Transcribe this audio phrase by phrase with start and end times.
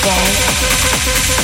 [0.00, 1.37] says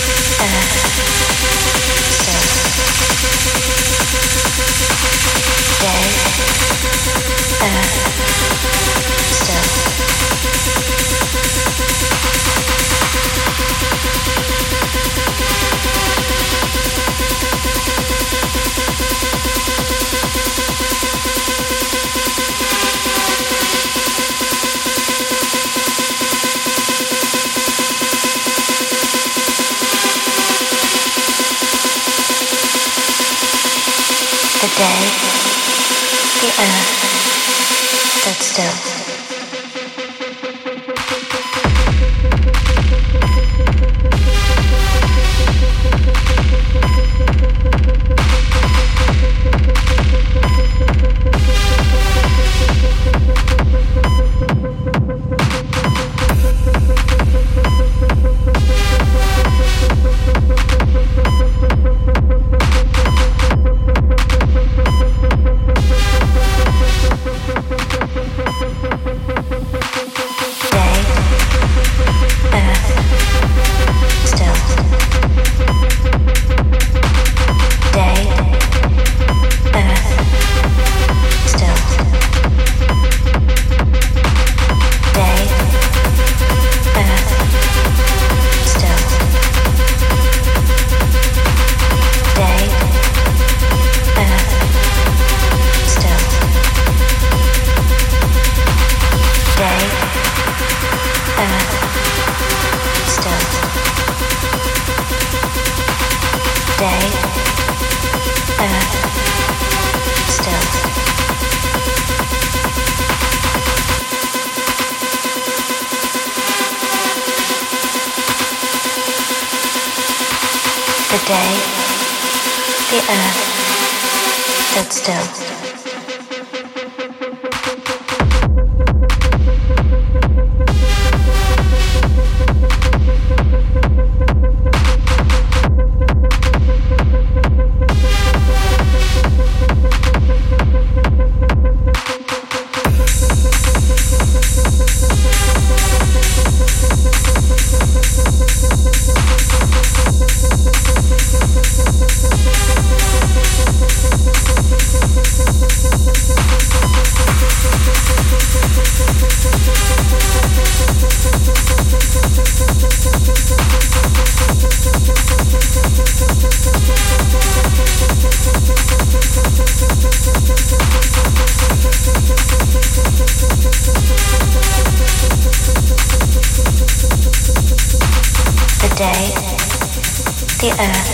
[180.79, 181.14] air.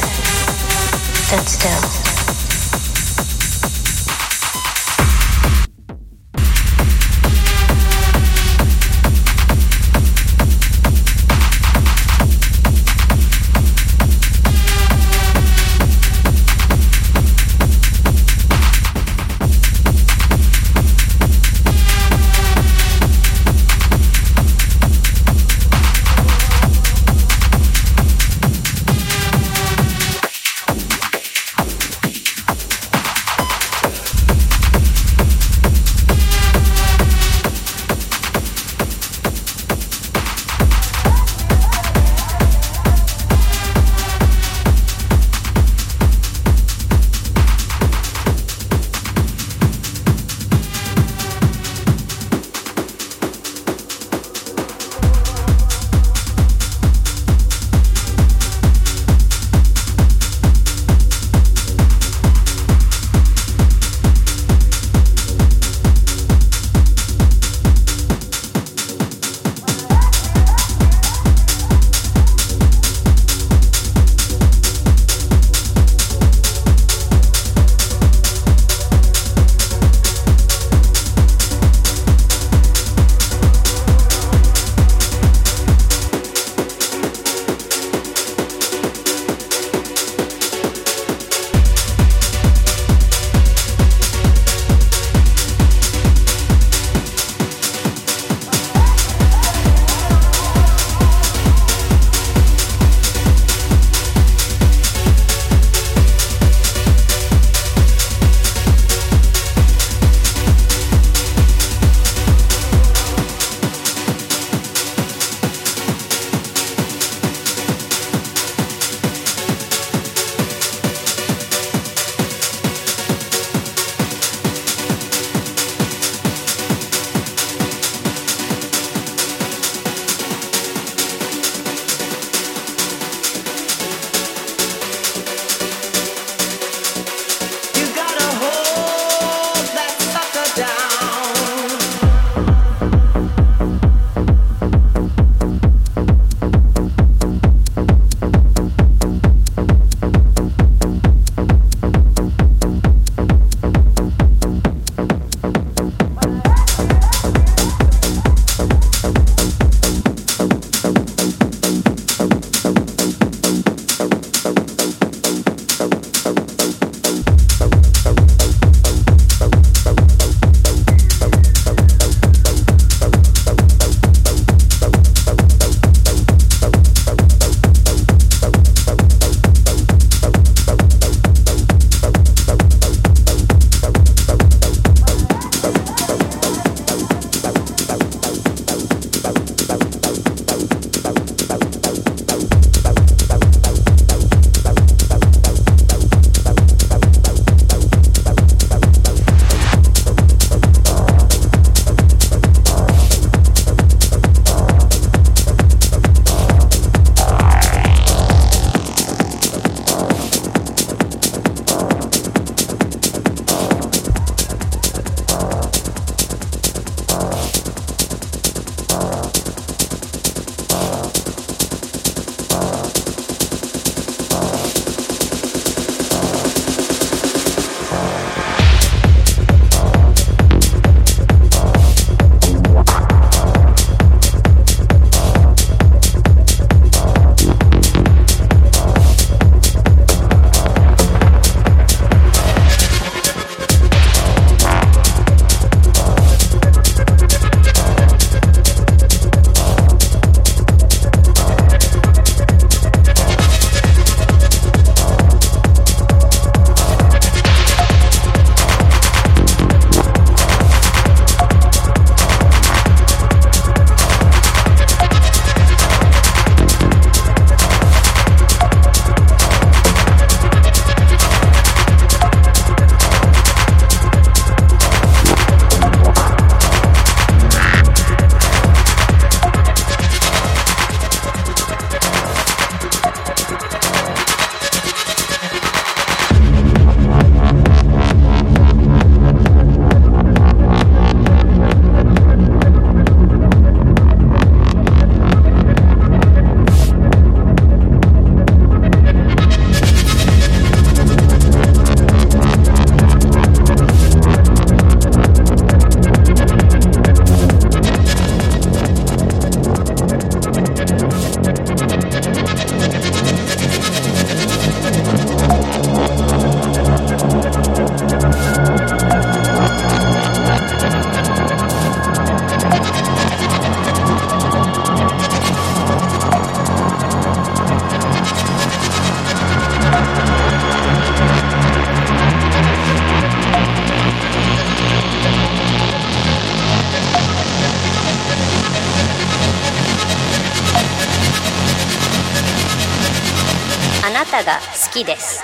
[344.44, 345.39] が好きです。